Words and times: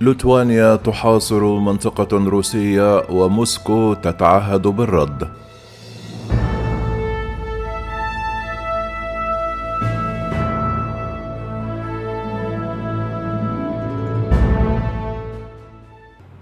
لتوانيا 0.00 0.76
تحاصر 0.76 1.58
منطقة 1.58 2.18
روسية 2.28 3.02
وموسكو 3.10 3.94
تتعهد 3.94 4.62
بالرد. 4.62 5.28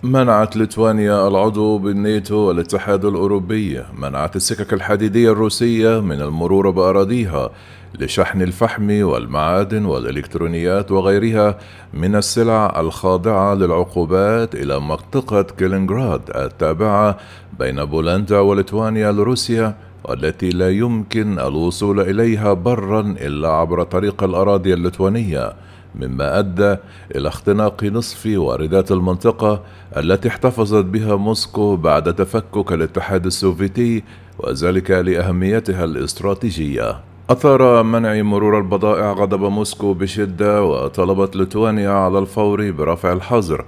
منعت 0.05 0.57
ليتوانيا 0.57 1.29
العضو 1.29 1.79
بالناتو 1.79 2.36
والاتحاد 2.36 3.04
الأوروبي 3.04 3.82
منعت 3.98 4.36
السكك 4.36 4.73
الحديدية 4.73 5.32
الروسية 5.32 6.00
من 6.00 6.21
المرور 6.21 6.71
بأراضيها 6.71 7.50
لشحن 7.98 8.43
الفحم 8.43 9.03
والمعادن 9.03 9.85
والإلكترونيات 9.85 10.90
وغيرها 10.90 11.59
من 11.95 12.17
السلع 12.17 12.80
الخاضعة 12.80 13.54
للعقوبات 13.54 14.54
إلى 14.54 14.80
منطقة 14.80 15.43
كيلينغراد 15.43 16.23
التابعة 16.36 17.17
بين 17.59 17.84
بولندا 17.84 18.39
وليتوانيا 18.39 19.12
لروسيا 19.12 19.75
والتي 20.04 20.50
لا 20.50 20.71
يمكن 20.71 21.39
الوصول 21.39 22.00
إليها 22.00 22.53
برا 22.53 23.00
إلا 23.00 23.48
عبر 23.48 23.82
طريق 23.82 24.25
الأراضي 24.25 24.75
الليتوانية. 24.75 25.53
مما 26.00 26.39
أدى 26.39 26.76
إلى 27.16 27.29
اختناق 27.29 27.84
نصف 27.84 28.26
واردات 28.26 28.93
المنطقة 28.93 29.62
التي 29.96 30.29
احتفظت 30.29 30.84
بها 30.84 31.17
موسكو 31.17 31.76
بعد 31.76 32.14
تفكك 32.14 32.72
الاتحاد 32.72 33.27
السوفيتي 33.27 34.05
وذلك 34.39 34.91
لأهميتها 34.91 35.84
الاستراتيجية. 35.84 37.00
أثار 37.30 37.83
منع 37.83 38.22
مرور 38.22 38.58
البضائع 38.58 39.12
غضب 39.12 39.41
موسكو 39.41 39.94
بشدة 39.94 40.62
وطلبت 40.64 41.36
ليتوانيا 41.36 41.91
على 41.91 42.19
الفور 42.19 42.70
برفع 42.70 43.12
الحظر. 43.12 43.64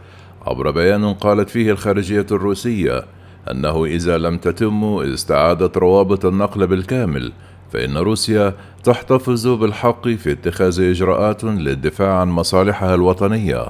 عبر 0.47 0.71
بيان 0.71 1.15
قالت 1.15 1.51
فيه 1.51 1.71
الخارجية 1.71 2.27
الروسية 2.30 3.05
أنه 3.51 3.85
إذا 3.85 4.19
لم 4.19 4.38
تتم 4.38 4.85
استعاده 4.85 5.73
روابط 5.77 6.24
النقل 6.24 6.66
بالكامل 6.66 7.32
فإن 7.73 7.97
روسيا 7.97 8.55
تحتفظ 8.85 9.47
بالحق 9.47 10.09
في 10.09 10.33
اتخاذ 10.33 10.81
إجراءات 10.81 11.45
للدفاع 11.45 12.21
عن 12.21 12.29
مصالحها 12.29 12.95
الوطنية 12.95 13.67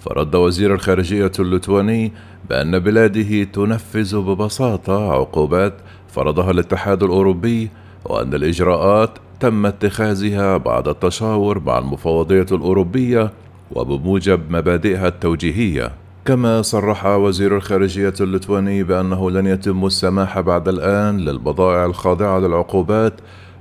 فرد 0.00 0.34
وزير 0.34 0.74
الخارجية 0.74 1.32
اللتواني 1.38 2.12
بأن 2.50 2.78
بلاده 2.78 3.44
تنفذ 3.44 4.18
ببساطة 4.18 5.12
عقوبات 5.12 5.74
فرضها 6.08 6.50
الاتحاد 6.50 7.02
الأوروبي 7.02 7.70
وأن 8.04 8.34
الإجراءات 8.34 9.10
تم 9.40 9.66
اتخاذها 9.66 10.56
بعد 10.56 10.88
التشاور 10.88 11.60
مع 11.60 11.78
المفوضية 11.78 12.46
الأوروبية 12.52 13.32
وبموجب 13.70 14.50
مبادئها 14.50 15.08
التوجيهية. 15.08 15.92
كما 16.26 16.62
صرح 16.62 17.06
وزير 17.06 17.56
الخارجية 17.56 18.14
اللتواني 18.20 18.82
بأنه 18.82 19.30
لن 19.30 19.46
يتم 19.46 19.86
السماح 19.86 20.40
بعد 20.40 20.68
الآن 20.68 21.18
للبضائع 21.20 21.84
الخاضعة 21.84 22.38
للعقوبات 22.38 23.14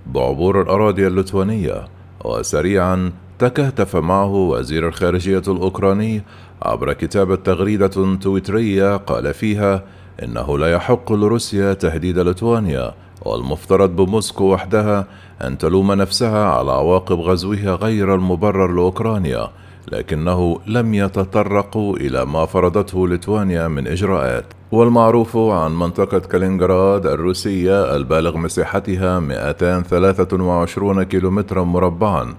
بعبور 0.05 0.61
الأراضي 0.61 1.07
اللتوانية 1.07 1.87
وسريعا 2.25 3.11
تكهتف 3.39 3.95
معه 3.95 4.33
وزير 4.33 4.87
الخارجية 4.87 5.41
الأوكراني 5.47 6.23
عبر 6.61 6.93
كتابة 6.93 7.35
تغريدة 7.35 8.15
تويترية 8.15 8.97
قال 8.97 9.33
فيها 9.33 9.83
إنه 10.23 10.57
لا 10.57 10.71
يحق 10.71 11.11
لروسيا 11.11 11.73
تهديد 11.73 12.19
لتوانيا 12.19 12.93
والمفترض 13.25 13.95
بموسكو 13.95 14.43
وحدها 14.43 15.07
أن 15.43 15.57
تلوم 15.57 15.91
نفسها 15.91 16.45
على 16.45 16.71
عواقب 16.71 17.19
غزوها 17.19 17.75
غير 17.75 18.15
المبرر 18.15 18.71
لأوكرانيا 18.75 19.49
لكنه 19.91 20.59
لم 20.67 20.93
يتطرقوا 20.93 21.97
إلى 21.97 22.25
ما 22.25 22.45
فرضته 22.45 23.07
ليتوانيا 23.07 23.67
من 23.67 23.87
إجراءات. 23.87 24.45
والمعروف 24.71 25.37
عن 25.37 25.75
منطقة 25.75 26.19
كالينغراد 26.19 27.05
الروسية 27.05 27.95
البالغ 27.95 28.37
مساحتها 28.37 29.19
223 29.19 31.03
كيلومترا 31.03 31.63
مربعا 31.63 32.35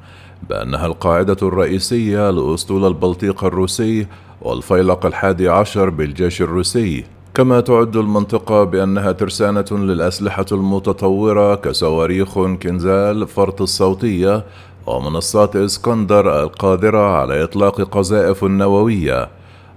بأنها 0.51 0.87
القاعدة 0.87 1.37
الرئيسية 1.43 2.31
لأسطول 2.31 2.87
البلطيق 2.87 3.45
الروسي 3.45 4.07
والفيلق 4.43 5.07
الحادي 5.07 5.49
عشر 5.49 5.91
بالجيش 5.91 6.43
الروسي. 6.43 7.05
كما 7.35 7.61
تعد 7.61 7.97
المنطقة 7.97 8.65
بأنها 8.65 9.13
ترسانة 9.13 9.65
للأسلحة 9.71 10.47
المتطورة 10.53 11.55
كصواريخ 11.55 12.39
كنزال 12.39 13.27
فرط 13.27 13.63
الصوتية 13.63 14.45
ومنصات 14.87 15.57
إسكندر 15.57 16.43
القادرة 16.43 17.17
على 17.17 17.45
إطلاق 17.45 17.81
قذائف 17.81 18.45
نووية 18.45 19.29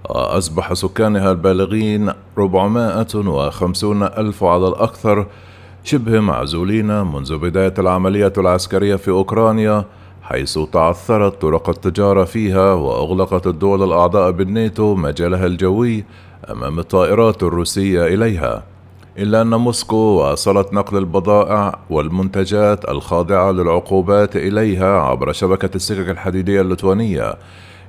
وأصبح 0.08 0.72
سكانها 0.72 1.30
البالغين 1.32 2.12
450 2.38 4.02
ألف 4.02 4.44
على 4.44 4.68
الأكثر 4.68 5.26
شبه 5.84 6.20
معزولين 6.20 7.02
منذ 7.02 7.38
بداية 7.38 7.74
العملية 7.78 8.32
العسكرية 8.38 8.96
في 8.96 9.10
أوكرانيا 9.10 9.84
حيث 10.22 10.58
تعثرت 10.72 11.42
طرق 11.42 11.68
التجارة 11.68 12.24
فيها 12.24 12.72
وأغلقت 12.72 13.46
الدول 13.46 13.82
الأعضاء 13.82 14.30
بالناتو 14.30 14.94
مجالها 14.94 15.46
الجوي 15.46 16.04
أمام 16.50 16.78
الطائرات 16.78 17.42
الروسية 17.42 18.06
إليها. 18.06 18.62
إلا 19.18 19.42
أن 19.42 19.54
موسكو 19.54 19.96
واصلت 19.96 20.72
نقل 20.72 20.96
البضائع 20.96 21.78
والمنتجات 21.90 22.88
الخاضعة 22.88 23.50
للعقوبات 23.50 24.36
إليها 24.36 25.00
عبر 25.00 25.32
شبكة 25.32 25.70
السكك 25.76 26.08
الحديدية 26.08 26.60
اللتوانية 26.60 27.34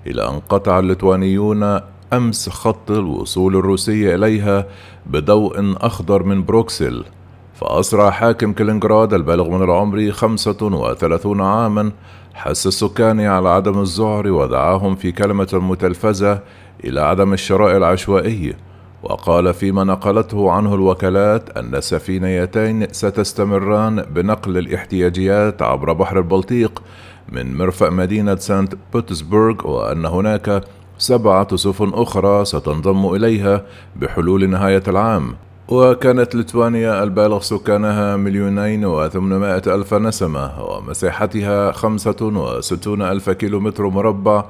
إلى 0.07 0.27
أن 0.29 0.39
قطع 0.49 0.79
اللتوانيون 0.79 1.79
أمس 2.13 2.49
خط 2.49 2.91
الوصول 2.91 3.55
الروسي 3.55 4.15
إليها 4.15 4.65
بضوء 5.05 5.75
أخضر 5.81 6.23
من 6.23 6.45
بروكسل 6.45 7.03
فأسرع 7.53 8.09
حاكم 8.09 8.53
كلينغراد 8.53 9.13
البالغ 9.13 9.49
من 9.49 9.63
العمر 9.63 10.11
35 10.11 11.41
عاما 11.41 11.91
حث 12.33 12.67
السكان 12.67 13.19
على 13.19 13.49
عدم 13.49 13.81
الذعر 13.81 14.27
ودعاهم 14.27 14.95
في 14.95 15.11
كلمة 15.11 15.49
متلفزة 15.53 16.39
إلى 16.83 17.01
عدم 17.01 17.33
الشراء 17.33 17.77
العشوائي. 17.77 18.55
وقال 19.03 19.53
فيما 19.53 19.83
نقلته 19.83 20.51
عنه 20.51 20.75
الوكالات 20.75 21.57
أن 21.57 21.75
السفينتين 21.75 22.87
ستستمران 22.91 24.01
بنقل 24.01 24.57
الاحتياجيات 24.57 25.61
عبر 25.61 25.93
بحر 25.93 26.17
البلطيق 26.17 26.83
من 27.29 27.57
مرفأ 27.57 27.89
مدينة 27.89 28.35
سانت 28.35 28.75
بطرسبرغ 28.93 29.67
وأن 29.67 30.05
هناك 30.05 30.63
سبعة 30.97 31.55
سفن 31.55 31.91
أخرى 31.93 32.45
ستنضم 32.45 33.15
إليها 33.15 33.65
بحلول 33.95 34.49
نهاية 34.49 34.83
العام. 34.87 35.35
وكانت 35.67 36.35
ليتوانيا 36.35 37.03
البالغ 37.03 37.39
سكانها 37.39 38.15
مليونين 38.15 38.85
وثمانمائة 38.85 39.75
ألف 39.75 39.93
نسمة 39.93 40.63
ومساحتها 40.63 41.71
خمسة 41.71 42.15
وستون 42.21 43.01
ألف 43.01 43.29
كيلومتر 43.29 43.87
مربع 43.87 44.45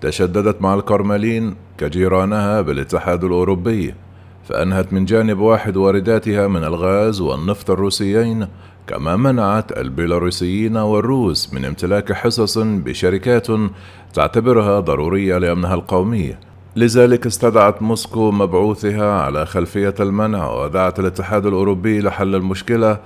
تشددت 0.00 0.62
مع 0.62 0.74
الكرملين 0.74 1.56
كجيرانها 1.78 2.60
بالاتحاد 2.60 3.24
الأوروبي 3.24 3.94
فأنهت 4.44 4.92
من 4.92 5.04
جانب 5.04 5.38
واحد 5.38 5.76
وارداتها 5.76 6.48
من 6.48 6.64
الغاز 6.64 7.20
والنفط 7.20 7.70
الروسيين 7.70 8.46
كما 8.86 9.16
منعت 9.16 9.78
البيلاروسيين 9.78 10.76
والروس 10.76 11.54
من 11.54 11.64
امتلاك 11.64 12.12
حصص 12.12 12.58
بشركات 12.58 13.46
تعتبرها 14.14 14.80
ضرورية 14.80 15.38
لأمنها 15.38 15.74
القومي. 15.74 16.36
لذلك 16.76 17.26
استدعت 17.26 17.82
موسكو 17.82 18.30
مبعوثها 18.30 19.20
على 19.20 19.46
خلفية 19.46 19.94
المنع 20.00 20.50
ودعت 20.50 21.00
الاتحاد 21.00 21.46
الأوروبي 21.46 22.00
لحل 22.00 22.34
المشكلة 22.34 22.98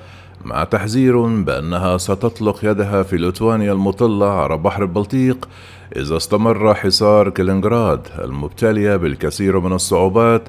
مع 0.44 0.64
تحذير 0.64 1.20
بأنها 1.20 1.98
ستطلق 1.98 2.64
يدها 2.64 3.02
في 3.02 3.16
ليتوانيا 3.16 3.72
المطلة 3.72 4.26
على 4.26 4.56
بحر 4.56 4.82
البلطيق 4.82 5.48
إذا 5.96 6.16
استمر 6.16 6.74
حصار 6.74 7.30
كلينغراد 7.30 8.08
المبتلية 8.24 8.96
بالكثير 8.96 9.60
من 9.60 9.72
الصعوبات 9.72 10.42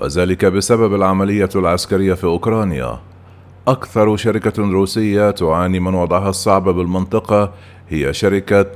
وذلك 0.00 0.44
بسبب 0.44 0.94
العملية 0.94 1.48
العسكرية 1.56 2.14
في 2.14 2.24
أوكرانيا. 2.24 2.98
أكثر 3.68 4.16
شركة 4.16 4.62
روسية 4.62 5.30
تعاني 5.30 5.80
من 5.80 5.94
وضعها 5.94 6.30
الصعب 6.30 6.68
بالمنطقة 6.68 7.52
هي 7.88 8.12
شركة 8.12 8.66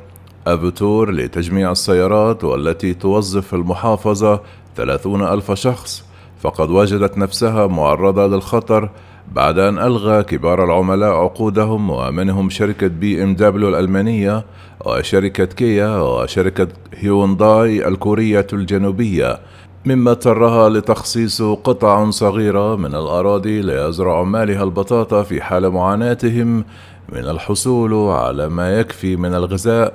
أفوتور 0.46 1.10
لتجميع 1.10 1.72
السيارات 1.72 2.44
والتي 2.44 2.94
توظف 2.94 3.46
في 3.46 3.52
المحافظة 3.52 4.40
ثلاثون 4.76 5.22
ألف 5.22 5.52
شخص 5.52 6.04
فقد 6.40 6.70
وجدت 6.70 7.18
نفسها 7.18 7.66
معرضة 7.66 8.26
للخطر 8.26 8.90
بعد 9.32 9.58
أن 9.58 9.78
ألغى 9.78 10.22
كبار 10.22 10.64
العملاء 10.64 11.12
عقودهم 11.12 11.90
ومنهم 11.90 12.50
شركة 12.50 12.86
بي 12.86 13.22
ام 13.22 13.34
دبليو 13.34 13.68
الألمانية 13.68 14.44
وشركة 14.86 15.44
كيا 15.44 15.96
وشركة 15.96 16.68
هيونداي 16.94 17.88
الكورية 17.88 18.46
الجنوبية 18.52 19.38
مما 19.86 20.10
اضطرها 20.10 20.68
لتخصيص 20.68 21.42
قطع 21.42 22.10
صغيرة 22.10 22.76
من 22.76 22.94
الأراضي 22.94 23.62
ليزرع 23.62 24.18
عمالها 24.18 24.64
البطاطا 24.64 25.22
في 25.22 25.42
حال 25.42 25.70
معاناتهم 25.70 26.64
من 27.12 27.28
الحصول 27.28 27.94
على 27.94 28.48
ما 28.48 28.80
يكفي 28.80 29.16
من 29.16 29.34
الغذاء 29.34 29.94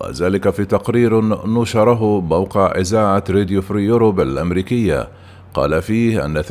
وذلك 0.00 0.50
في 0.50 0.64
تقرير 0.64 1.20
نشره 1.46 2.20
موقع 2.20 2.66
إذاعة 2.66 3.24
راديو 3.30 3.62
فري 3.62 3.84
يوروب 3.84 4.20
الأمريكية. 4.20 5.08
قال 5.56 5.82
فيه 5.82 6.24
أن 6.24 6.42
80% 6.42 6.50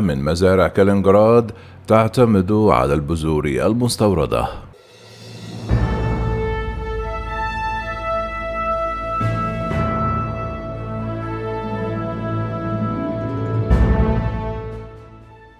من 0.00 0.24
مزارع 0.24 0.68
كالينغراد 0.68 1.52
تعتمد 1.86 2.52
على 2.52 2.94
البذور 2.94 3.46
المستوردة. 3.46 4.67